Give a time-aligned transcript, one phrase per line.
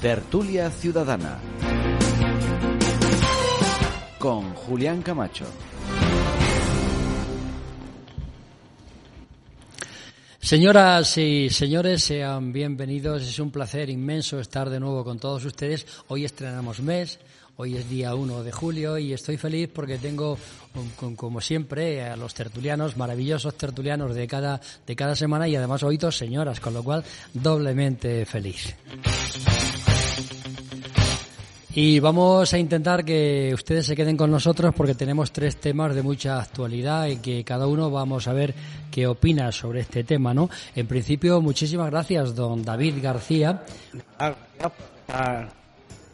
[0.00, 1.38] Tertulia Ciudadana
[4.18, 5.44] con Julián Camacho.
[10.40, 13.24] Señoras y señores, sean bienvenidos.
[13.24, 15.86] Es un placer inmenso estar de nuevo con todos ustedes.
[16.08, 17.20] Hoy estrenamos mes,
[17.56, 20.38] hoy es día 1 de julio y estoy feliz porque tengo,
[21.14, 25.98] como siempre, a los tertulianos, maravillosos tertulianos de cada, de cada semana y además hoy
[25.98, 27.04] dos señoras, con lo cual
[27.34, 28.74] doblemente feliz.
[31.72, 36.02] Y vamos a intentar que ustedes se queden con nosotros porque tenemos tres temas de
[36.02, 38.52] mucha actualidad y que cada uno vamos a ver
[38.90, 40.50] qué opina sobre este tema, ¿no?
[40.74, 43.62] En principio, muchísimas gracias, don David García.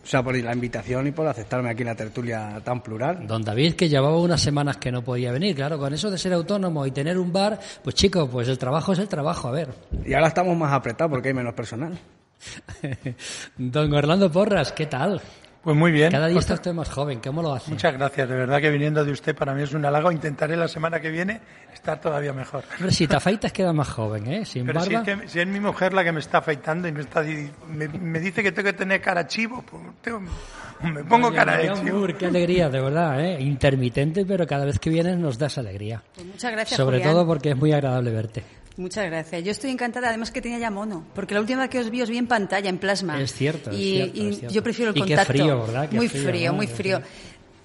[0.07, 3.27] O sea, por la invitación y por aceptarme aquí en la tertulia tan plural.
[3.27, 6.35] Don David, que llevaba unas semanas que no podía venir, claro, con eso de ser
[6.35, 9.71] autónomo y tener un bar, pues chicos, pues el trabajo es el trabajo, a ver.
[10.05, 11.99] Y ahora estamos más apretados porque hay menos personal.
[13.57, 15.21] Don Orlando Porras, ¿qué tal?
[15.67, 16.13] Pues muy bien.
[16.13, 17.73] Cada día está usted más joven, ¿cómo lo hace?
[17.73, 20.13] Muchas gracias, de verdad que viniendo de usted para mí es un halago.
[20.13, 21.41] Intentaré la semana que viene
[21.75, 22.63] estar todavía mejor.
[22.79, 24.45] Pero si te afeitas queda más joven, ¿eh?
[24.45, 25.05] Sin Pero barba.
[25.05, 27.25] Si, es que, si es mi mujer la que me está afeitando y me, está,
[27.67, 30.21] me, me dice que tengo que tener cara chivo, pues tengo,
[30.85, 31.99] me pongo Oye, cara de chivo.
[31.99, 33.41] Mur, qué alegría, de verdad, ¿eh?
[33.41, 36.01] Intermitente, pero cada vez que vienes nos das alegría.
[36.15, 37.13] Pues muchas gracias, Sobre Julián.
[37.13, 38.45] todo porque es muy agradable verte.
[38.77, 39.43] Muchas gracias.
[39.43, 42.03] Yo estoy encantada, además que tenía ya mono, porque la última vez que os vi
[42.03, 43.21] os vi en pantalla, en plasma.
[43.21, 44.55] Es cierto, es y, cierto, y es cierto.
[44.55, 45.33] yo prefiero el Y qué contacto.
[45.33, 45.89] frío, ¿verdad?
[45.89, 46.57] Qué muy frío, frío, ¿no?
[46.57, 47.03] muy frío.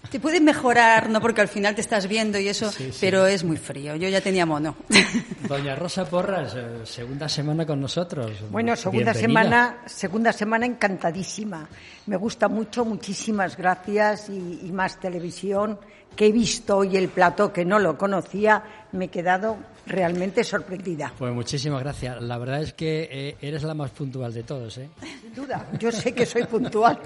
[0.09, 2.97] Te puedes mejorar, no porque al final te estás viendo y eso, Sí, sí.
[3.01, 3.95] pero es muy frío.
[3.95, 4.75] Yo ya tenía mono.
[5.47, 8.31] Doña Rosa Porras, eh, segunda semana con nosotros.
[8.49, 9.43] Bueno, segunda Bienvenida.
[9.43, 11.67] semana, segunda semana encantadísima.
[12.07, 15.77] Me gusta mucho, muchísimas gracias y, y más televisión
[16.15, 19.55] que he visto hoy el plató que no lo conocía, me he quedado
[19.91, 21.13] realmente sorprendida.
[21.17, 22.21] Pues muchísimas gracias.
[22.21, 24.89] La verdad es que eh, eres la más puntual de todos, ¿eh?
[25.21, 26.99] Sin duda, yo sé que soy puntual.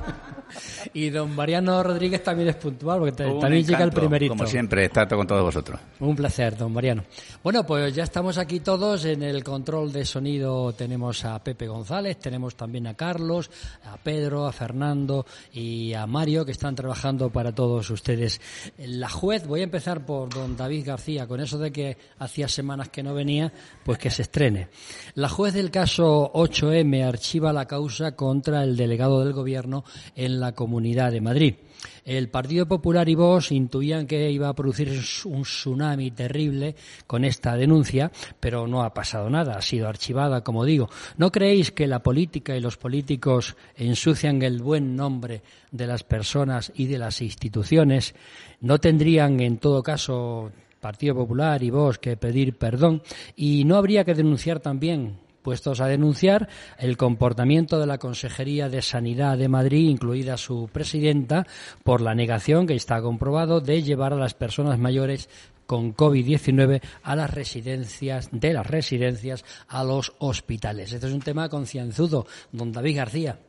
[0.93, 4.33] Y don Mariano Rodríguez también es puntual, porque te- también llega el encanto, primerito.
[4.35, 5.79] Como siempre, estar con todos vosotros.
[5.99, 7.03] Un placer, don Mariano.
[7.43, 9.05] Bueno, pues ya estamos aquí todos.
[9.05, 13.49] En el control de sonido tenemos a Pepe González, tenemos también a Carlos,
[13.85, 18.39] a Pedro, a Fernando y a Mario que están trabajando para todos ustedes.
[18.77, 22.74] La juez, voy a empezar por don David García, con eso de que hacía semanas
[22.89, 23.51] que no venía,
[23.83, 24.67] pues que se estrene.
[25.15, 29.83] La juez del caso 8M archiva la causa contra el delegado del gobierno
[30.15, 31.55] en la Comunidad de Madrid.
[32.03, 34.89] El Partido Popular y Vox intuían que iba a producir
[35.25, 36.75] un tsunami terrible
[37.07, 40.89] con esta denuncia, pero no ha pasado nada, ha sido archivada, como digo.
[41.17, 46.71] ¿No creéis que la política y los políticos ensucian el buen nombre de las personas
[46.75, 48.15] y de las instituciones?
[48.61, 50.51] ¿No tendrían, en todo caso,
[50.85, 53.01] Partido Popular y Vox que pedir perdón?
[53.35, 56.47] ¿Y no habría que denunciar también puestos a denunciar
[56.77, 61.47] el comportamiento de la Consejería de Sanidad de Madrid, incluida su presidenta,
[61.83, 65.27] por la negación que está comprobado de llevar a las personas mayores
[65.65, 70.93] con COVID-19 a las residencias, de las residencias a los hospitales.
[70.93, 73.39] Este es un tema concienzudo, don David García.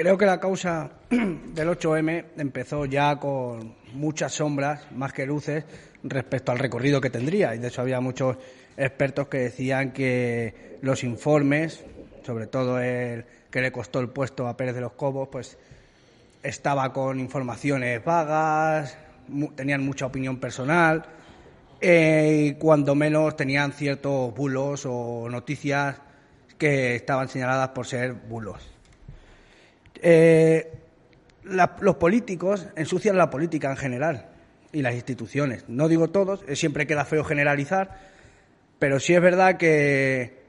[0.00, 5.66] Creo que la causa del 8M empezó ya con muchas sombras, más que luces,
[6.02, 7.54] respecto al recorrido que tendría.
[7.54, 8.38] Y de hecho había muchos
[8.78, 11.84] expertos que decían que los informes,
[12.24, 15.58] sobre todo el que le costó el puesto a Pérez de los Cobos, pues
[16.42, 18.96] estaba con informaciones vagas,
[19.54, 21.04] tenían mucha opinión personal
[21.78, 26.00] eh, y cuando menos tenían ciertos bulos o noticias
[26.56, 28.79] que estaban señaladas por ser bulos.
[30.02, 30.72] Eh,
[31.44, 34.30] los políticos ensucian la política en general
[34.72, 35.64] y las instituciones.
[35.68, 37.98] No digo todos, eh, siempre queda feo generalizar,
[38.78, 40.40] pero sí es verdad que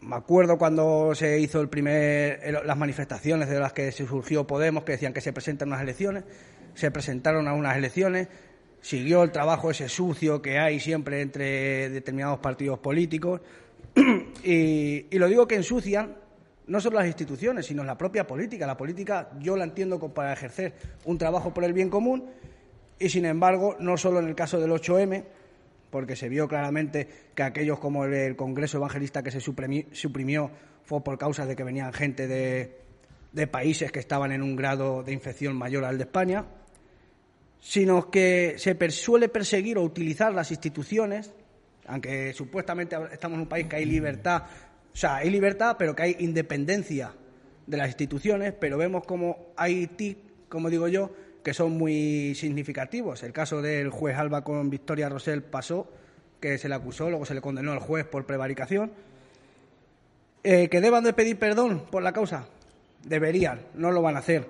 [0.00, 4.84] me acuerdo cuando se hizo el primer, las manifestaciones de las que se surgió Podemos,
[4.84, 6.24] que decían que se presentan unas elecciones,
[6.74, 8.28] se presentaron a unas elecciones,
[8.80, 13.40] siguió el trabajo ese sucio que hay siempre entre determinados partidos políticos,
[14.44, 16.16] y, y lo digo que ensucian
[16.68, 18.66] no solo las instituciones, sino la propia política.
[18.66, 22.26] La política yo la entiendo como para ejercer un trabajo por el bien común
[22.98, 25.24] y, sin embargo, no solo en el caso del 8M,
[25.90, 30.50] porque se vio claramente que aquellos como el, Congreso Evangelista que se suprimi- suprimió
[30.84, 32.78] fue por causa de que venían gente de,
[33.32, 36.44] de países que estaban en un grado de infección mayor al de España,
[37.60, 41.32] sino que se suele perseguir o utilizar las instituciones,
[41.86, 44.42] aunque supuestamente estamos en un país que hay libertad,
[44.98, 47.12] sea, hay libertad, pero que hay independencia
[47.66, 50.18] de las instituciones, pero vemos como hay TIC,
[50.48, 51.12] como digo yo,
[51.42, 53.22] que son muy significativos.
[53.22, 55.90] El caso del juez Alba con Victoria Rosell pasó,
[56.40, 58.92] que se le acusó, luego se le condenó al juez por prevaricación.
[60.42, 62.46] Eh, ¿Que deban de pedir perdón por la causa?
[63.04, 64.46] Deberían, no lo van a hacer.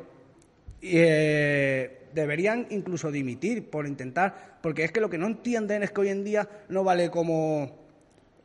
[0.80, 6.00] Eh, deberían incluso dimitir por intentar, porque es que lo que no entienden es que
[6.00, 7.87] hoy en día no vale como,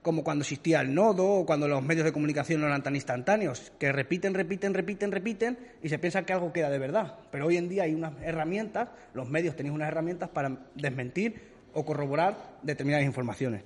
[0.04, 3.72] como cuando existía el nodo o cuando los medios de comunicación no eran tan instantáneos,
[3.80, 7.16] que repiten, repiten, repiten, repiten y se piensa que algo queda de verdad.
[7.32, 11.42] Pero hoy en día hay unas herramientas, los medios tenéis unas herramientas para desmentir
[11.74, 13.64] o corroborar determinadas informaciones.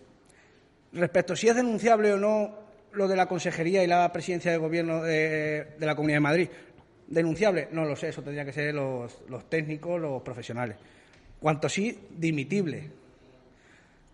[0.93, 2.55] Respecto a si es denunciable o no
[2.93, 6.49] lo de la consejería y la presidencia de gobierno de, la Comunidad de Madrid,
[7.07, 10.77] denunciable, no lo sé, eso tendría que ser los, los técnicos, los profesionales.
[11.39, 12.89] Cuanto sí, dimitible.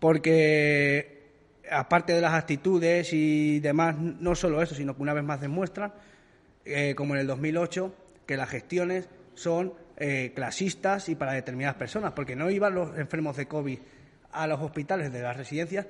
[0.00, 1.13] Porque
[1.74, 5.92] aparte de las actitudes y demás, no solo eso, sino que una vez más demuestran,
[6.64, 7.94] eh, como en el 2008,
[8.26, 13.36] que las gestiones son eh, clasistas y para determinadas personas, porque no iban los enfermos
[13.36, 13.78] de COVID
[14.32, 15.86] a los hospitales de las residencias,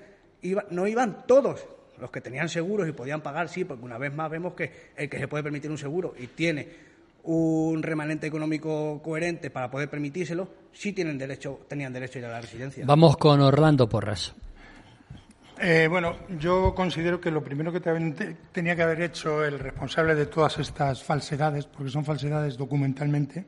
[0.71, 1.67] no iban todos
[1.99, 5.09] los que tenían seguros y podían pagar, sí, porque una vez más vemos que el
[5.09, 6.69] que se puede permitir un seguro y tiene
[7.25, 12.33] un remanente económico coherente para poder permitírselo, sí tienen derecho, tenían derecho a ir a
[12.33, 12.85] la residencia.
[12.87, 14.35] Vamos con Orlando Porras.
[15.61, 20.15] Eh, bueno, yo considero que lo primero que te- tenía que haber hecho el responsable
[20.15, 23.45] de todas estas falsedades, porque son falsedades documentalmente,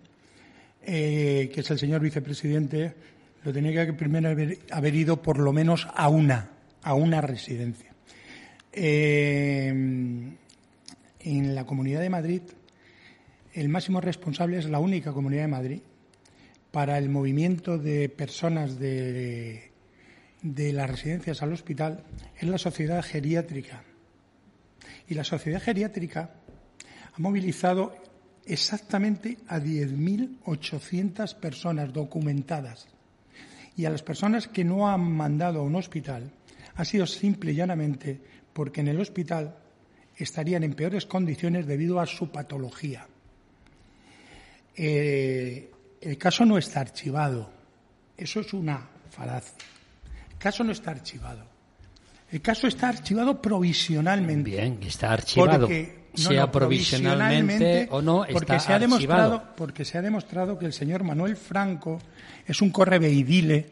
[0.82, 2.94] eh, que es el señor vicepresidente,
[3.44, 6.50] lo tenía que primero haber, haber ido por lo menos a una,
[6.82, 7.90] a una residencia.
[8.72, 12.42] Eh, en la Comunidad de Madrid,
[13.52, 15.80] el máximo responsable es la única Comunidad de Madrid
[16.70, 19.72] para el movimiento de personas de
[20.42, 22.04] de las residencias al hospital
[22.36, 23.84] es la sociedad geriátrica.
[25.08, 26.30] Y la sociedad geriátrica
[27.14, 27.96] ha movilizado
[28.44, 32.86] exactamente a 10.800 personas documentadas.
[33.76, 36.30] Y a las personas que no han mandado a un hospital
[36.76, 38.20] ha sido simple y llanamente
[38.52, 39.56] porque en el hospital
[40.16, 43.06] estarían en peores condiciones debido a su patología.
[44.74, 47.50] Eh, el caso no está archivado.
[48.16, 49.75] Eso es una falacia.
[50.46, 51.40] El caso no está archivado.
[52.30, 54.50] El caso está archivado provisionalmente.
[54.52, 55.62] Bien, está archivado.
[55.62, 59.22] Porque, no, sea no, provisionalmente o no, porque está se ha archivado.
[59.30, 61.98] demostrado, porque se ha demostrado que el señor Manuel Franco
[62.46, 63.70] es un correveidile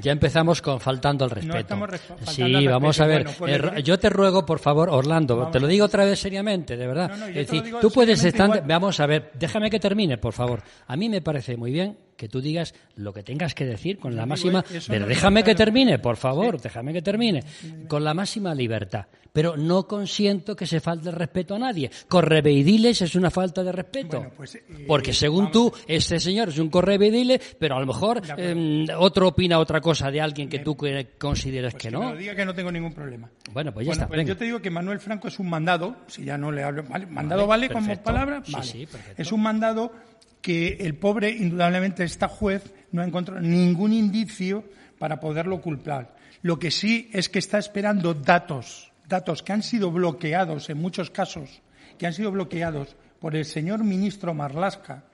[0.00, 1.58] Ya empezamos con faltando al respeto.
[1.58, 3.24] estamos resp- faltando sí, al vamos a ver.
[3.24, 3.36] Bueno,
[3.70, 6.76] pues Eh, yo te ruego, por favor, Orlando, Vamos te lo digo otra vez seriamente,
[6.76, 7.10] de verdad.
[7.10, 8.46] No, no, es decir, tú puedes estar.
[8.46, 8.62] igual.
[8.66, 10.62] Vamos a ver, déjame que termine, por favor.
[10.86, 14.14] A mí me parece muy bien que tú digas lo que tengas que decir con
[14.16, 14.64] la máxima.
[14.72, 17.42] eso Pero déjame que termine, por favor, déjame que termine.
[17.88, 19.06] Con la máxima libertad.
[19.32, 21.90] Pero no consiento que se falte el respeto a nadie.
[22.08, 24.18] Correveidiles es una falta de respeto.
[24.18, 28.22] Bueno, pues, eh, Porque según tú, este señor es un correveidile, pero a lo mejor
[28.38, 30.76] eh, otro opina otra cosa de alguien que tú
[31.18, 32.14] consideres Pues que no.
[32.14, 33.28] diga que no tengo ningún problema.
[33.52, 34.06] Bueno, pues ya Bueno, está.
[34.08, 34.28] pues venga.
[34.28, 37.06] yo te digo que Manuel Franco es un mandado, si ya no le hablo, ¿vale?
[37.06, 38.04] mandado vale, como perfecto.
[38.04, 38.64] palabra, Sí, vale.
[38.66, 39.20] sí, perfecto.
[39.20, 39.92] es un mandado
[40.44, 44.62] que el pobre, indudablemente, esta juez no ha encontrado ningún indicio
[44.98, 46.16] para poderlo culpar.
[46.42, 51.08] Lo que sí es que está esperando datos, datos que han sido bloqueados en muchos
[51.08, 51.62] casos,
[51.96, 55.04] que han sido bloqueados por el señor ministro Marlasca,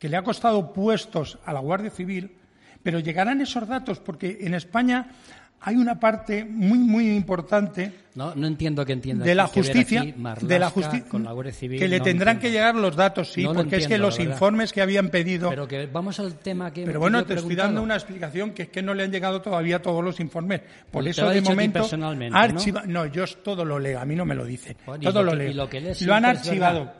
[0.00, 2.36] que le ha costado puestos a la Guardia Civil,
[2.82, 5.12] pero llegarán esos datos porque en España
[5.60, 9.24] hay una parte muy, muy importante No, no entiendo que entienda.
[9.24, 11.78] de la justicia, aquí Marlaska de la justicia, con la Guardia Civil.
[11.78, 12.40] que le no tendrán entiendo.
[12.42, 15.48] que llegar los datos, sí, No porque es que los informes que habían pedido.
[15.50, 16.84] Pero que vamos al tema que.
[16.84, 19.80] Pero bueno, te estoy dando una explicación que es que no le han llegado todavía
[19.80, 20.60] todos los informes.
[20.90, 23.06] Por te eso de momento personalmente, archiva- ¿no?
[23.06, 24.76] yo todo lo leo, a mí no me lo dicen.
[24.84, 25.52] Bueno, todo lo leo.
[25.54, 26.78] lo han archivado.
[26.80, 26.94] verdad.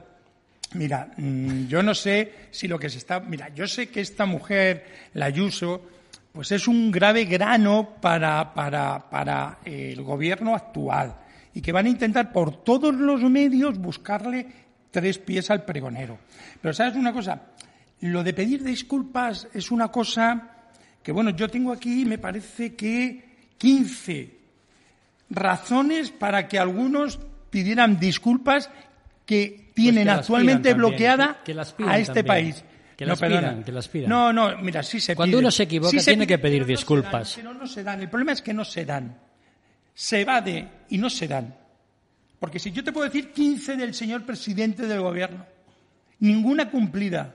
[0.73, 4.27] Mira, mm, yo no sé si lo que se está, mira, yo sé que esta
[4.27, 5.83] mujer, la Ayuso,
[6.35, 11.15] pues es un grave grano para, para, para el gobierno actual
[11.55, 14.45] y que van a intentar por todos los medios buscarle
[14.91, 16.19] tres pies al pregonero.
[16.61, 17.41] Pero sabes una cosa,
[18.01, 20.51] lo de pedir disculpas es una cosa
[21.05, 23.23] que, bueno, yo tengo aquí, me parece que
[23.57, 24.37] 15
[25.31, 28.71] razones para que algunos pidieran disculpas
[29.25, 31.53] que tienen Pues que actualmente también, bloqueada que-
[31.87, 32.27] a este también.
[32.27, 32.65] país.
[32.97, 33.51] Que no, las perdona.
[33.51, 34.09] pidan, que las pidan.
[34.11, 36.69] No, no, mira, sí se Cuando uno se equivoca, Sí se tiene que pedir no
[36.69, 37.37] disculpas.
[37.37, 38.01] dan, pero no se dan.
[38.01, 39.19] El problema es que no se dan.
[39.95, 41.55] Se evade y no se dan.
[42.39, 45.47] Porque si yo te puedo decir 15 del señor presidente del gobierno,
[46.21, 47.35] ninguna cumplida.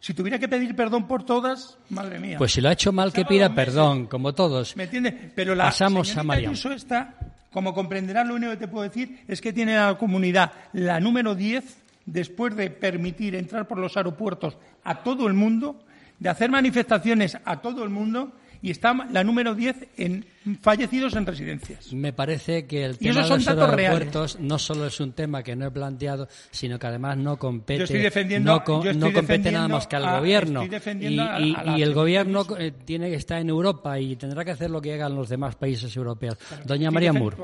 [0.00, 2.38] Si tuviera que pedir perdón por todas, madre mía.
[2.38, 4.76] Pues si lo ha hecho mal, que pida perdón, como todos.
[4.76, 5.14] ¿Me entiendes?
[5.34, 6.20] Pero la Pasamos a.
[6.20, 7.16] Ayuso esta,
[7.50, 11.34] como comprenderás, lo único que te puedo decir es que tiene la comunidad la número
[11.34, 11.64] 10
[12.12, 15.76] después de permitir entrar por los aeropuertos a todo el mundo,
[16.18, 20.24] de hacer manifestaciones a todo el mundo y está la número 10 en
[20.60, 21.92] fallecidos en residencias.
[21.92, 25.66] Me parece que el tema de los aeropuertos no solo es un tema que no
[25.66, 30.64] he planteado, sino que además no compete, no, compete nada más que al gobierno.
[30.64, 34.94] Y, el gobierno eh, tiene que estar en Europa y tendrá que hacer lo que
[34.94, 36.38] hagan los demás países europeos.
[36.64, 37.36] Doña María Moore.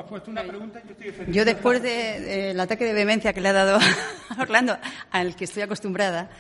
[1.28, 3.78] Yo después del ataque de vehemencia que le ha dado
[4.30, 4.76] a Orlando,
[5.10, 6.30] al que estoy acostumbrada,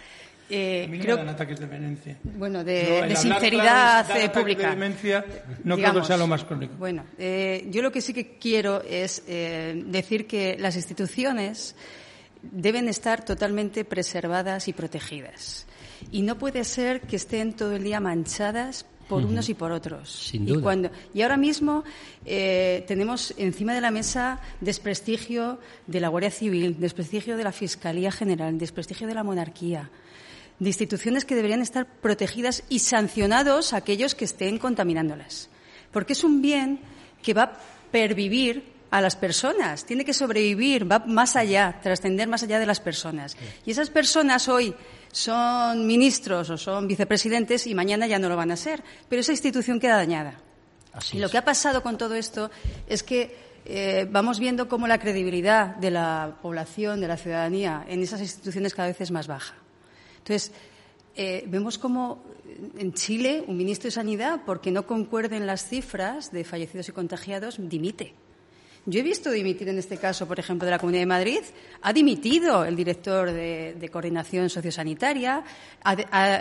[0.50, 2.18] eh, creo, ataques de vehemencia.
[2.22, 4.68] Bueno, de, sinceridad eh, pública.
[4.68, 5.24] De demencia,
[5.64, 6.74] no creo que sea lo más crónico.
[6.78, 11.74] Bueno, eh, yo lo que sí que quiero es eh, decir que las instituciones
[12.42, 15.66] deben estar totalmente preservadas y protegidas.
[16.10, 20.10] Y no puede ser que estén todo el día manchadas por unos y por otros.
[20.10, 20.58] Sin duda.
[20.58, 21.84] Y, cuando, y ahora mismo
[22.24, 28.10] eh, tenemos encima de la mesa desprestigio de la Guardia Civil, desprestigio de la Fiscalía
[28.10, 29.90] General, desprestigio de la monarquía
[30.58, 35.48] de instituciones que deberían estar protegidas y sancionados aquellos que estén contaminándolas.
[35.90, 36.80] Porque es un bien
[37.22, 37.58] que va a
[37.90, 42.78] pervivir a las personas, tiene que sobrevivir, va más allá, trascender más allá de las
[42.78, 43.36] personas.
[43.66, 44.72] Y esas personas hoy
[45.10, 49.32] son ministros o son vicepresidentes y mañana ya no lo van a ser, pero esa
[49.32, 50.38] institución queda dañada.
[51.12, 52.52] y lo que ha pasado con todo esto
[52.86, 58.00] es que eh, vamos viendo cómo la credibilidad de la población, de la ciudadanía en
[58.00, 59.63] esas instituciones cada vez es más baja.
[60.24, 60.52] Entonces,
[61.16, 62.24] eh, vemos como
[62.78, 67.56] en Chile un ministro de Sanidad, porque no concuerden las cifras de fallecidos y contagiados,
[67.58, 68.14] dimite.
[68.86, 71.40] Yo he visto dimitir en este caso, por ejemplo, de la Comunidad de Madrid.
[71.82, 75.42] Ha dimitido el director de, Coordinación Sociosanitaria.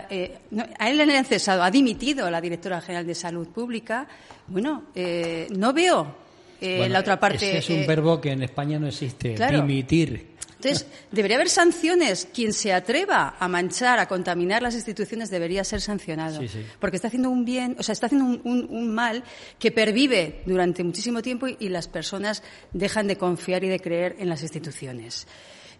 [0.10, 0.38] Eh,
[0.80, 1.62] a él le han cesado.
[1.64, 4.08] Ha dimitido la directora general de Salud Pública.
[4.48, 6.16] Bueno, eh, no veo
[6.62, 7.58] la otra parte.
[7.58, 9.36] es un verbo que en España no existe.
[9.36, 10.33] Dimitir.
[10.64, 12.28] Entonces, debería haber sanciones.
[12.34, 16.40] Quien se atreva a manchar, a contaminar las instituciones debería ser sancionado.
[16.80, 19.24] Porque está haciendo un bien, o sea, está haciendo un, mal
[19.60, 24.30] que pervive durante muchísimo tiempo y, las personas dejan de confiar y de creer en
[24.30, 25.28] las instituciones.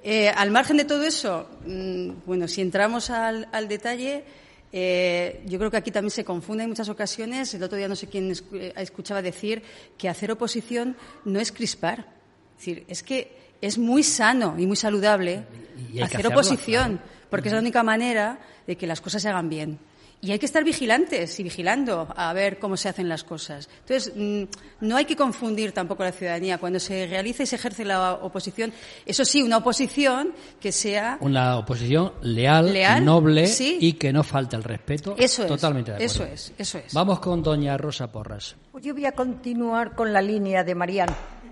[0.04, 4.24] Eh, al margen de todo eso, mm, bueno, si entramos al, detalle,
[4.72, 7.54] eh, yo creo que aquí también se confunde en muchas ocasiones.
[7.54, 9.62] El otro día no sé quién eh, escuchaba decir
[9.98, 12.08] que hacer oposición no es crispar.
[12.58, 15.46] Es decir, es que es muy sano y muy saludable
[16.04, 19.80] hacer oposición, porque es la única manera de que las cosas se hagan bien.
[20.20, 23.70] Y hay que estar vigilantes y vigilando a ver cómo se hacen las cosas.
[23.80, 24.44] Entonces, mm,
[24.86, 26.58] no hay que confundir tampoco a la ciudadanía.
[26.58, 28.72] Cuando se realiza y se ejerce la oposición,
[29.06, 31.18] eso sí, una oposición que sea.
[31.20, 35.16] Una oposición leal, noble y que no falte el respeto.
[35.18, 35.48] Eso es.
[35.50, 36.14] Totalmente de acuerdo.
[36.14, 36.94] Eso es, eso es.
[36.94, 38.56] Vamos con doña Rosa Porras.
[38.72, 41.43] Pues yo voy a continuar con la línea de Mariano.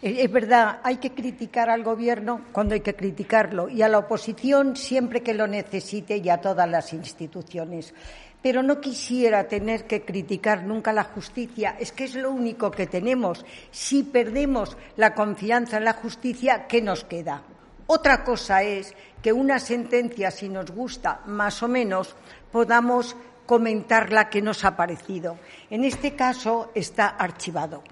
[0.00, 3.98] Eh, es verdad, hay que criticar al Gobierno cuando hay que criticarlo y a la
[3.98, 7.92] oposición siempre que lo necesite y a todas las instituciones.
[8.40, 11.74] Pero no quisiera tener que criticar nunca la justicia.
[11.80, 13.44] Es que es lo único que tenemos.
[13.72, 17.42] Si perdemos la confianza en la justicia, ¿qué nos queda?
[17.88, 22.14] Otra cosa es que una sentencia, si nos gusta más o menos,
[22.52, 25.36] podamos comentar la que nos ha parecido.
[25.68, 27.82] En este caso está archivado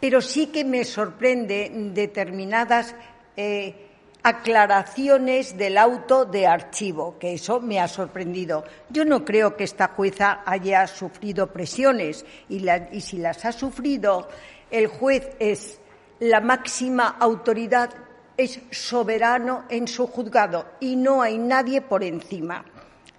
[0.00, 2.94] pero sí que me sorprende determinadas
[3.36, 3.84] eh,
[4.22, 8.64] aclaraciones del auto de archivo, que eso me ha sorprendido.
[8.88, 14.28] Yo no creo que esta jueza haya sufrido presiones y, y si las ha sufrido,
[14.70, 15.78] el juez es
[16.20, 17.90] la máxima autoridad,
[18.36, 22.64] es soberano en su juzgado y no hay nadie por encima.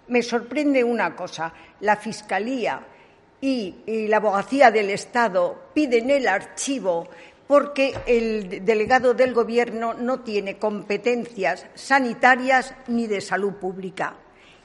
[0.08, 2.82] Me sorprende una cosa, la Fiscalía
[3.46, 7.08] y, la abogacía del Estado piden el archivo
[7.48, 14.16] porque el delegado del Gobierno no tiene competencias sanitarias ni de salud pública.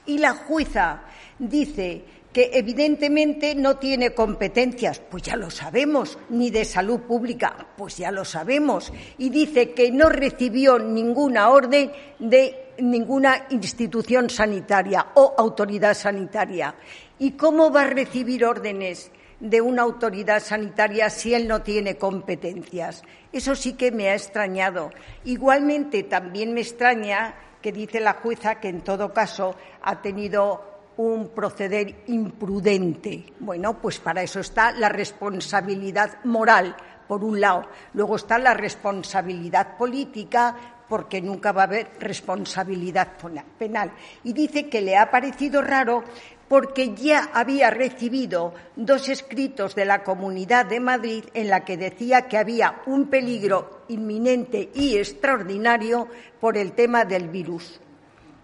[0.07, 1.03] Y la jueza
[1.37, 7.97] dice que evidentemente no tiene competencias, pues ya lo sabemos, ni de salud pública, pues
[7.97, 15.35] ya lo sabemos, y dice que no recibió ninguna orden de ninguna institución sanitaria o
[15.37, 16.73] autoridad sanitaria.
[17.21, 23.03] ¿Y cómo va a recibir órdenes de una autoridad sanitaria si él no tiene competencias?
[23.31, 24.89] Eso sí que me ha extrañado.
[25.23, 31.29] Igualmente, también me extraña que dice la jueza que en todo caso ha tenido un
[31.29, 33.33] proceder imprudente.
[33.39, 36.75] Bueno, pues para eso está la responsabilidad moral,
[37.07, 37.67] por un lado.
[37.93, 40.55] Luego está la responsabilidad política,
[40.89, 43.09] porque nunca va a haber responsabilidad
[43.57, 43.91] penal.
[44.23, 46.03] Y dice que le ha parecido raro
[46.51, 52.27] porque ya había recibido dos escritos de la Comunidad de Madrid en la que decía
[52.27, 56.09] que había un peligro inminente y extraordinario
[56.41, 57.79] por el tema del virus.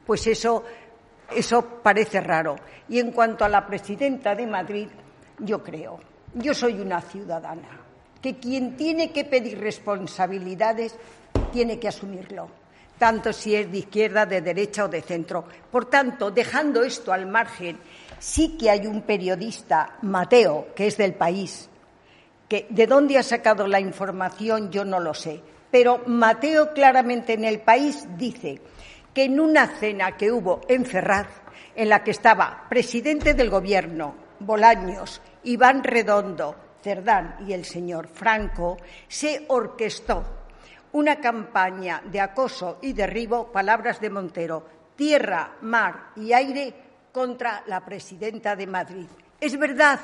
[0.06, 0.64] Pues eso,
[1.36, 2.56] eso parece raro.
[2.88, 4.88] Y en cuanto a la presidenta de Madrid,
[5.40, 6.00] yo creo,
[6.34, 7.82] yo soy una ciudadana,
[8.22, 10.96] que quien tiene que pedir responsabilidades
[11.52, 12.48] tiene que asumirlo,
[12.98, 15.46] tanto si es de izquierda, de derecha o de centro.
[15.72, 17.78] Por tanto, dejando esto al margen,
[18.20, 21.70] sí que hay un periodista, Mateo, que es del país,
[22.48, 27.46] que de dónde ha sacado la información yo no lo sé, pero Mateo claramente en
[27.46, 28.62] el país dice
[29.14, 31.28] que en una cena que hubo en Ferraz,
[31.76, 38.78] en la que estaba presidente del Gobierno, Bolaños, Iván Redondo, Cerdán y el señor Franco,
[39.08, 40.24] se orquestó
[40.98, 46.74] una campaña de acoso y derribo, palabras de Montero, tierra, mar y aire
[47.12, 49.06] contra la presidenta de Madrid.
[49.40, 50.00] ¿Es verdad?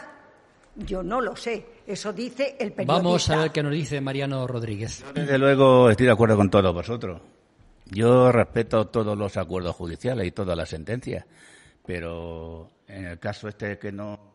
[0.76, 1.66] Yo no lo sé.
[1.88, 2.94] Eso dice el periodista.
[2.94, 5.04] Vamos a ver qué nos dice Mariano Rodríguez.
[5.04, 7.22] Yo, desde luego, estoy de acuerdo con todos vosotros.
[7.86, 11.26] Yo respeto todos los acuerdos judiciales y todas las sentencias,
[11.84, 14.33] pero en el caso este que no.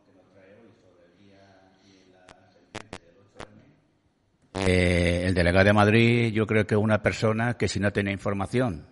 [4.71, 8.13] Eh, el delegado de Madrid, yo creo que es una persona que si no tiene
[8.13, 8.87] información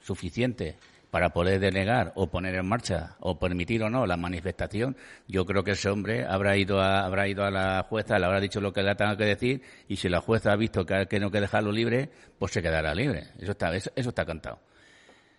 [0.00, 0.76] suficiente
[1.10, 4.96] para poder denegar o poner en marcha o permitir o no la manifestación,
[5.26, 8.38] yo creo que ese hombre habrá ido a, habrá ido a la jueza, le habrá
[8.38, 11.18] dicho lo que le tenga que decir y si la jueza ha visto que, que
[11.18, 13.26] no que dejarlo libre, pues se quedará libre.
[13.40, 14.60] Eso está, eso, eso está cantado.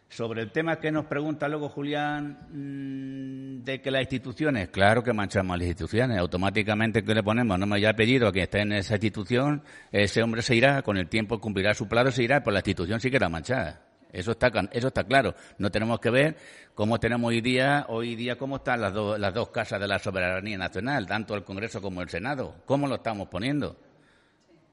[0.10, 5.14] Sobre el tema que nos pregunta luego Julián mmm, de que las instituciones, claro que
[5.14, 8.74] manchamos las instituciones, automáticamente que le ponemos, no me haya pedido a que esté en
[8.74, 9.62] esa institución,
[9.92, 13.00] ese hombre se irá, con el tiempo cumplirá su plazo, se irá, pues la institución
[13.00, 13.86] sí queda manchada.
[14.12, 15.36] Eso está, eso está claro.
[15.60, 16.38] No tenemos que ver
[16.74, 20.00] cómo tenemos hoy día, hoy día cómo están las, do, las dos casas de la
[20.00, 22.56] soberanía nacional, tanto el Congreso como el Senado.
[22.66, 23.78] ¿Cómo lo estamos poniendo?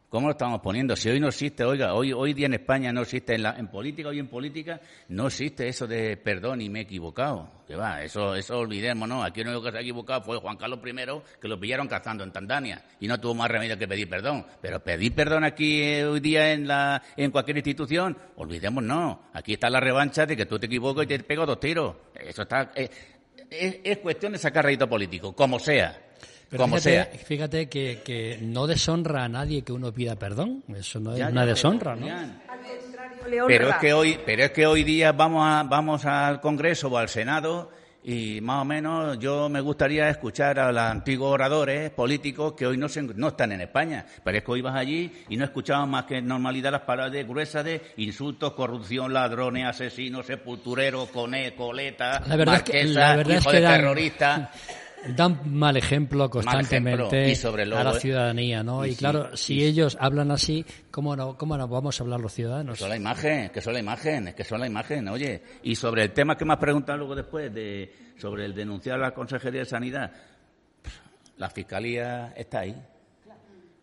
[0.08, 0.94] ¿Cómo lo estamos poniendo?
[0.94, 3.66] Si hoy no existe, oiga, hoy, hoy día en España no existe, en, la, en
[3.66, 7.50] política, hoy en política, no existe eso de perdón y me he equivocado.
[7.66, 9.24] Que va, eso, eso olvidemos, ¿no?
[9.24, 12.22] Aquí el único que se ha equivocado fue Juan Carlos I, que lo pillaron cazando
[12.22, 14.46] en Tanzania y no tuvo más remedio que pedir perdón.
[14.62, 19.22] Pero pedir perdón aquí eh, hoy día en, la, en cualquier institución, olvidemos, no.
[19.32, 21.96] Aquí está la revancha de que tú te equivocas y te pego dos tiros.
[22.14, 22.88] Eso está, eh,
[23.50, 26.05] es, es cuestión de sacar rédito político, como sea.
[26.48, 27.24] Pero como fíjate, sea.
[27.24, 30.62] Fíjate que, que, no deshonra a nadie que uno pida perdón.
[30.74, 33.46] Eso no es Ya, una ya, deshonra, pero, ¿no?
[33.48, 36.96] Pero es que hoy, pero es que hoy día vamos a, vamos al Congreso o
[36.98, 37.70] al Senado
[38.04, 42.76] y más o menos yo me gustaría escuchar a los antiguos oradores políticos que hoy
[42.76, 44.06] no, se, no están en España.
[44.22, 47.26] Pero es que hoy vas allí y no escuchamos más que en normalidad las palabras
[47.26, 53.16] gruesas de insultos, corrupción, ladrones, asesinos, sepultureros, coné, coleta, La verdad es que- marquesa, la
[53.16, 54.26] verdad es hijo que de dan- terrorista.
[54.28, 54.48] Dan
[55.44, 57.28] mal ejemplo constantemente ejemplo.
[57.28, 58.84] Y sobre lo- a la ciudadanía, ¿no?
[58.84, 62.04] y Y, sí, claro, si y- ellos hablan así, ¿cómo no, cómo no vamos a
[62.04, 62.74] hablar los ciudadanos?
[62.74, 65.42] Que son la imagen, que son la imagen, es que son la imagen, oye.
[65.62, 69.02] Y sobre el tema que me has preguntado luego después, de, sobre el denunciar a
[69.02, 70.12] la Consejería de Sanidad,
[71.36, 72.74] la Fiscalía está ahí.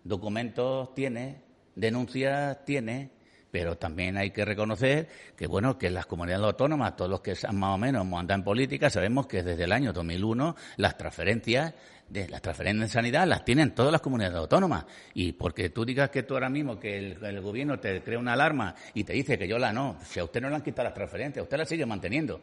[0.03, 1.41] Documentos tiene,
[1.75, 3.11] denuncias tiene,
[3.53, 7.75] pero también hay que reconocer que, bueno, que las comunidades autónomas, todos los que más
[7.75, 11.75] o menos andan en política, sabemos que desde el año 2001 las transferencias
[12.13, 14.85] de las transferencias de sanidad las tienen todas las comunidades autónomas.
[15.15, 18.33] Y porque tú digas que tú ahora mismo, que el, el gobierno te crea una
[18.33, 20.85] alarma y te dice que yo la no, si a usted no le han quitado
[20.85, 22.39] las transferencias, usted las sigue manteniendo.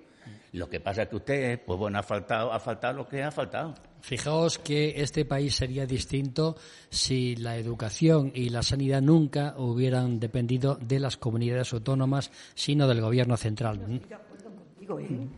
[0.52, 3.30] Lo que pasa es que usted, pues bueno, ha faltado, ha faltado lo que ha
[3.30, 3.74] faltado.
[4.00, 6.56] Fijaos que este país sería distinto
[6.88, 13.00] si la educación y la sanidad nunca hubieran dependido de las comunidades autónomas, sino del
[13.00, 13.80] gobierno central.
[13.88, 14.00] ¿eh?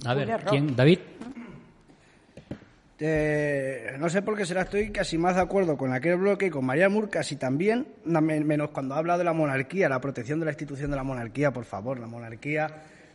[0.06, 0.44] A ver.
[0.48, 0.74] ¿quién?
[0.74, 0.98] David.
[3.04, 6.50] Eh, no sé por qué será, estoy casi más de acuerdo con aquel bloque y
[6.50, 10.52] con María Mur, casi también, menos cuando habla de la monarquía, la protección de la
[10.52, 12.68] institución de la monarquía, por favor, la monarquía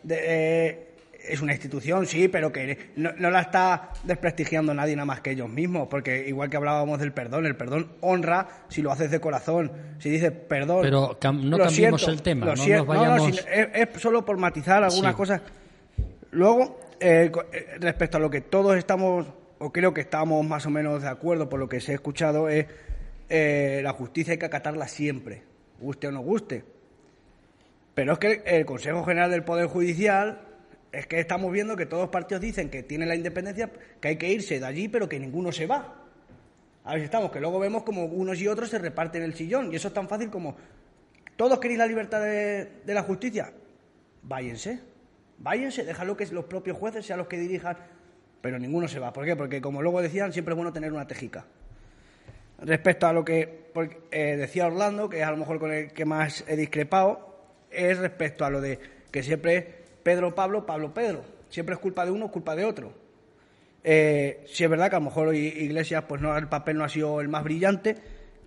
[0.04, 0.88] de- eh,
[1.26, 5.32] es una institución, sí, pero que no, no la está desprestigiando nadie nada más que
[5.32, 9.21] ellos mismos, porque igual que hablábamos del perdón, el perdón honra si lo haces de
[9.21, 10.82] corazón, si dices perdón.
[10.82, 13.67] Pero cam- no cambiemos siento, el tema, no nos siento, no, no, vayamos- si- es,
[13.73, 15.17] es solo por matizar algunas Sí.
[15.17, 15.41] cosas.
[16.32, 19.26] Luego, eh, eh, respecto a lo que todos estamos,
[19.60, 22.50] o creo que estamos más o menos de acuerdo por lo que se ha escuchado,
[22.50, 22.67] es
[23.30, 25.43] eh, la justicia hay que acatarla siempre,
[25.80, 26.63] guste o no guste.
[27.93, 30.41] Pero es que el Consejo General del Poder Judicial
[30.91, 34.17] es que estamos viendo que todos los partidos dicen que tienen la independencia, que hay
[34.17, 35.96] que irse de allí, pero que ninguno se va.
[36.84, 39.74] A ver si estamos, que luego vemos como unos y otros se reparten el sillón.
[39.74, 40.56] Y eso es tan fácil como,
[41.36, 43.52] ¿todos queréis la libertad de, de la justicia?
[44.22, 44.80] Váyanse,
[45.39, 47.78] váyanse, déjalo que los propios jueces sean los que dirijan,
[48.47, 49.12] pero ninguno se va.
[49.12, 49.36] ¿Por qué?
[49.36, 51.43] Porque como luego decían, siempre es bueno tener una tejica.
[52.60, 53.71] Respecto a lo que
[54.10, 57.97] eh, decía Orlando, que es a lo mejor con el que más he discrepado, es
[57.97, 58.79] respecto a lo de
[59.12, 59.65] que siempre es
[60.01, 61.25] Pedro Pablo, Pablo Pedro.
[61.49, 62.93] Siempre es culpa de uno, culpa de otro.
[63.83, 66.89] Eh, sí es verdad que a lo mejor Iglesias, pues no, el papel no ha
[66.89, 67.97] sido el más brillante,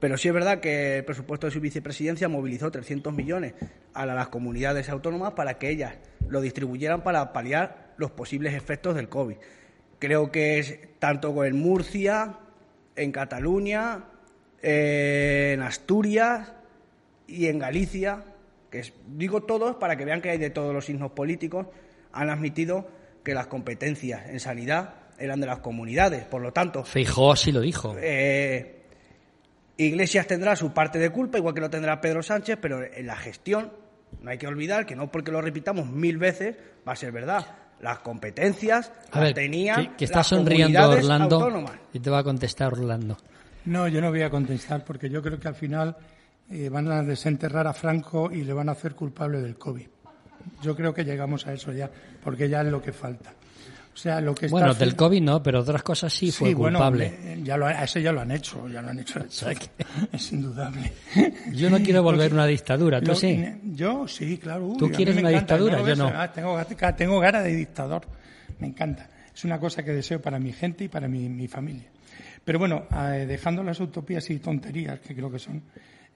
[0.00, 3.52] pero sí es verdad que el presupuesto de su vicepresidencia movilizó 300 millones
[3.92, 5.92] a las comunidades autónomas para que ellas
[6.26, 9.36] lo distribuyeran para paliar los posibles efectos del COVID.
[10.00, 12.38] Creo que es tanto en Murcia,
[12.96, 14.06] en Cataluña,
[14.62, 16.52] eh, en Asturias
[17.28, 18.24] y en Galicia,
[18.70, 21.66] que digo todos para que vean que hay de todos los signos políticos,
[22.12, 22.88] han admitido
[23.22, 26.24] que las competencias en sanidad eran de las comunidades.
[26.24, 26.82] Por lo tanto.
[26.82, 27.94] Fijó así lo dijo.
[28.00, 28.80] Eh,
[29.76, 33.16] Iglesias tendrá su parte de culpa, igual que lo tendrá Pedro Sánchez, pero en la
[33.16, 33.70] gestión
[34.22, 36.56] no hay que olvidar que no porque lo repitamos mil veces
[36.88, 37.59] va a ser verdad.
[37.80, 43.16] Las competencias a tenían que, está sonriendo Orlando y te va a contestar Orlando.
[43.64, 45.96] No, yo no voy a contestar porque yo creo que al final
[46.50, 49.86] eh, van a desenterrar a Franco y le van a hacer culpable del COVID.
[50.62, 51.90] Yo creo que llegamos a eso ya,
[52.22, 53.32] porque ya es lo que falta.
[53.92, 57.12] O sea, lo que bueno, del COVID no, pero otras cosas sí, fue culpable.
[57.22, 59.20] Bueno, ya lo, ese ya lo han hecho, ya lo han hecho.
[60.12, 60.92] es indudable.
[61.52, 63.44] Yo no quiero volver a una dictadura, ¿tú sí?
[63.64, 64.74] Yo sí, claro.
[64.78, 65.82] ¿Tú quieres una dictadura?
[65.86, 66.30] Yo no.
[66.30, 66.58] Tengo,
[66.96, 68.02] tengo cara de dictador.
[68.58, 69.08] Me encanta.
[69.34, 71.88] Es una cosa que deseo para mi gente y para mi, familia.
[72.44, 75.62] Pero bueno, eh, dejando las utopías y tonterías, que creo que son,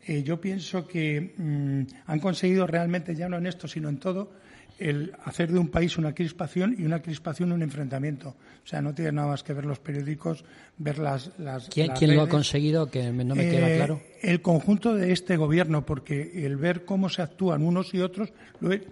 [0.06, 4.32] eh, yo pienso que mm, han conseguido realmente, ya no en esto, sino en todo,
[4.78, 8.34] el hacer de un país una crispación y una crispación un enfrentamiento.
[8.64, 10.42] O sea, no tiene nada más que ver los periódicos,
[10.78, 11.30] ver las.
[11.38, 12.90] las ¿Quién, ¿quién lo ha conseguido?
[12.90, 14.00] Que no me queda eh, claro.
[14.22, 18.30] El conjunto de este gobierno, porque el ver cómo se actúan unos y otros,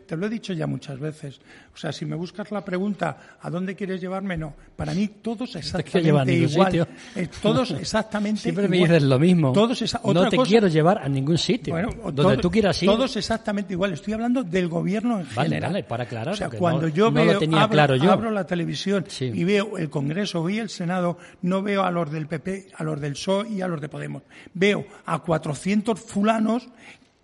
[0.07, 1.41] te lo he dicho ya muchas veces.
[1.75, 4.37] O sea, si me buscas la pregunta, ¿a dónde quieres llevarme?
[4.37, 4.55] No.
[4.77, 6.87] Para mí, todos exactamente igual.
[7.17, 9.53] Eh, todos exactamente Siempre me dices lo mismo.
[9.53, 11.75] Todos no te quiero llevar a ningún sitio.
[12.13, 12.91] donde tú quieras ir.
[12.91, 13.95] Todos exactamente igual.
[13.95, 15.72] Estoy hablando del gobierno en general.
[15.73, 16.35] Vale, para aclarar.
[16.35, 17.39] O sea, cuando yo veo,
[18.09, 22.27] abro, la televisión y veo el Congreso, veo el Senado, no veo a los del
[22.27, 24.23] PP, a los del PSOE y a los de Podemos.
[24.55, 26.69] Veo a 400 fulanos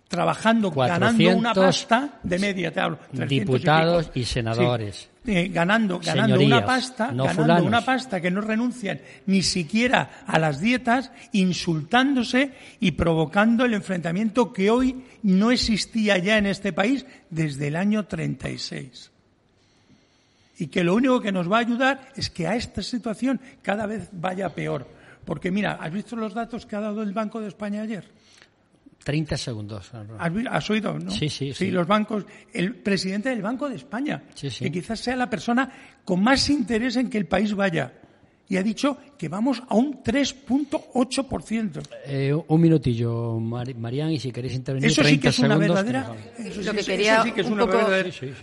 [0.09, 2.99] trabajando, ganando una pasta de media, te hablo.
[3.11, 5.07] Diputados y, senadores.
[5.25, 10.59] Eh, ganando, ganando una pasta, ganando una pasta que no renuncian ni siquiera a las
[10.59, 17.67] dietas, insultándose y provocando el enfrentamiento que hoy no existía ya en este país desde
[17.67, 19.11] el año 36
[20.57, 23.85] y que lo único que nos va a ayudar es que a esta situación cada
[23.85, 24.87] vez vaya peor.
[25.23, 28.03] Porque mira, ¿has visto los datos que ha dado el Banco de España ayer?
[29.03, 29.91] 30 segundos.
[30.49, 30.99] ¿Has, oído?
[30.99, 31.11] ¿no?
[31.11, 31.71] Sí, sí, sí.
[31.71, 35.71] los bancos, el presidente del Banco de España, que quizás sea la persona
[36.03, 37.93] con más interés en que el país vaya
[38.49, 41.81] y ha dicho que vamos a un 3.8%.
[42.05, 44.89] Eh, un minutillo, Marián, y si queréis intervenir.
[44.89, 46.15] Eso sí que es una verdadera,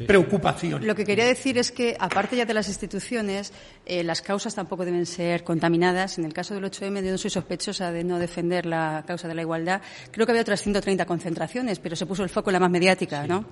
[0.06, 0.86] preocupación.
[0.86, 3.52] Lo que quería decir es que, aparte ya de las instituciones,
[3.84, 6.18] eh, las causas tampoco deben ser contaminadas.
[6.18, 9.34] En el caso del 8M, yo no soy sospechosa de no defender la causa de
[9.34, 9.82] la igualdad.
[10.12, 13.26] Creo que había otras 130 concentraciones, pero se puso el foco en la más mediática,
[13.26, 13.46] ¿no?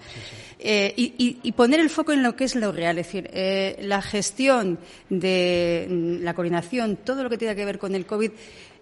[0.59, 3.77] Eh, y, y, poner el foco en lo que es lo real, es decir, eh,
[3.83, 4.79] la gestión
[5.11, 8.31] de mm, la coordinación, todo lo que tenga que ver con el COVID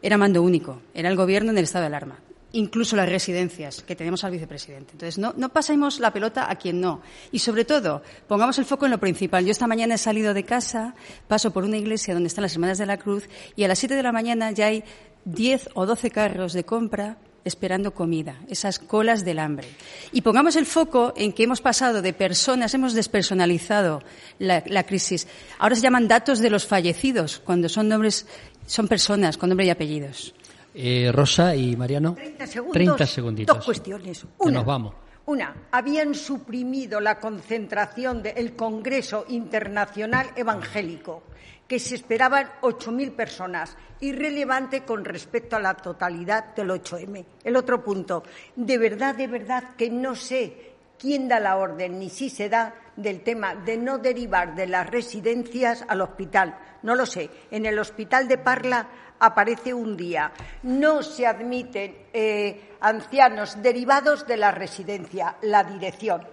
[0.03, 2.19] era mando único, era el gobierno en el estado de alarma.
[2.55, 4.93] Incluso las residencias, que tenemos al vicepresidente.
[4.93, 7.01] Entonces, no, no pasemos la pelota a quien no.
[7.31, 9.45] Y sobre todo, pongamos el foco en lo principal.
[9.45, 10.95] Yo esta mañana he salido de casa,
[11.29, 13.95] paso por una iglesia donde están las Hermanas de la Cruz, y a las siete
[13.95, 14.83] de la mañana ya hay
[15.25, 19.69] diez o doce carros de compra esperando comida, esas colas del hambre.
[20.13, 24.03] Y pongamos el foco en que hemos pasado de personas, hemos despersonalizado
[24.39, 25.27] la, crisis.
[25.59, 28.27] Ahora se llaman datos de los fallecidos, cuando son nombres,
[28.67, 30.35] son personas con nombre y apellidos.
[30.75, 32.15] Eh, Rosa y Mariano.
[32.15, 33.11] 30 segundos.
[33.11, 33.57] segunditos.
[33.57, 34.25] Dos cuestiones.
[34.39, 34.95] Una, nos vamos.
[35.25, 41.23] Una, habían suprimido la concentración del Congreso Internacional Evangélico
[41.69, 47.25] que se esperaban 8.000 personas, irrelevante con respecto a la totalidad del 8M.
[47.45, 48.25] El otro punto,
[48.57, 52.75] de verdad, de verdad que no sé quién da la orden ni si se da
[52.97, 56.59] del tema de no derivar de las residencias al hospital.
[56.83, 57.31] No lo sé.
[57.51, 60.33] En el hospital de Parla aparece un día.
[60.63, 66.27] No se admiten eh, ancianos derivados de la residencia, la dirección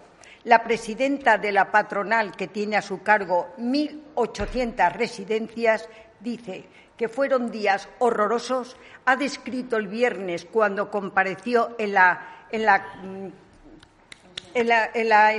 [0.46, 6.66] la presidenta de la patronal, que tiene a su cargo 1.800 residencias, dice
[6.98, 8.76] que fueron días horrorosos.
[9.06, 12.86] Ha descrito el viernes, cuando compareció en la, en la,
[14.54, 15.34] en la,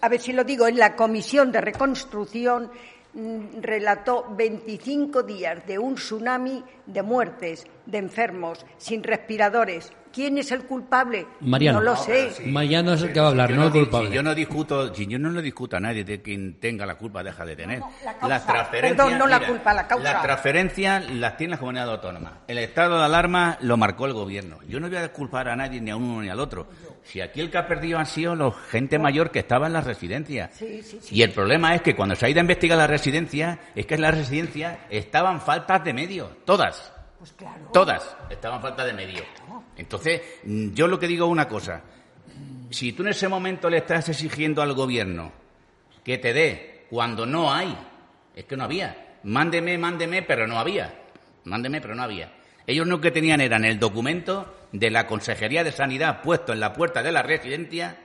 [0.00, 2.70] a ver si lo digo, en la Comisión de Reconstrucción,
[3.14, 10.50] mm, relató 25 días de un tsunami de muertes, de enfermos, sin respiradores, ¿Quién es
[10.50, 11.26] el culpable?
[11.40, 11.78] Mariano.
[11.78, 12.32] No lo sé.
[12.46, 14.08] Mariano es el que va a hablar, no el culpable.
[14.08, 16.96] Si yo no discuto, si yo no le discuto a nadie de quien tenga la
[16.96, 17.80] culpa, deja de tener.
[18.04, 18.28] la causa.
[18.28, 20.12] las transferencias, Perdón, no la culpa, la causa.
[20.12, 22.40] Las transferencias las tiene la comunidad autónoma.
[22.48, 24.58] El estado de alarma lo marcó el gobierno.
[24.66, 26.66] Yo no voy a culpar a nadie, ni a uno ni al otro.
[27.04, 29.84] Si aquí el que ha perdido han sido la gente mayor que estaba en las
[29.84, 30.50] residencias.
[30.54, 31.16] Sí, sí, sí.
[31.16, 33.94] Y el problema es que cuando se ha ido a investigar las residencias, es que
[33.94, 36.92] en las residencias estaban faltas de medios, todas.
[37.18, 37.68] Pues claro.
[37.72, 39.22] Todas estaban falta de medio.
[39.76, 41.82] Entonces, mm, yo lo que digo es una cosa.
[42.70, 45.32] Si tú en ese momento le estás exigiendo al gobierno
[46.04, 47.76] que te dé cuando no hay,
[48.34, 49.18] es que no había.
[49.24, 50.94] Mándeme, mándeme, pero no había.
[51.44, 52.32] Mándeme, pero no había.
[52.66, 56.72] Ellos lo que tenían eran el documento de la Consejería de Sanidad puesto en la
[56.72, 57.96] puerta de la residencia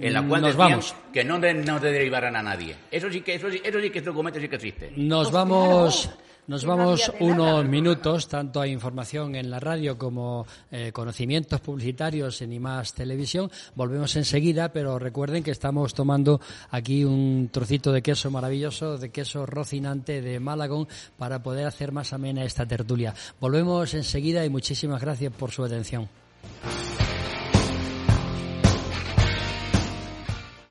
[0.00, 0.94] en la cual Nos decían vamos.
[1.12, 2.76] que no, de- no te derivaran a nadie.
[2.90, 4.92] Eso sí que eso sí, eso sí que ese documento sí que existe.
[4.96, 6.10] Nos Pues vamos.
[6.48, 12.52] Nos vamos unos minutos, tanto a información en la radio como eh, conocimientos publicitarios en
[12.52, 13.48] IMAS Televisión.
[13.76, 19.46] Volvemos enseguida, pero recuerden que estamos tomando aquí un trocito de queso maravilloso, de queso
[19.46, 23.14] rocinante de Malagón, para poder hacer más amena esta tertulia.
[23.40, 26.08] Volvemos enseguida y muchísimas gracias por su atención.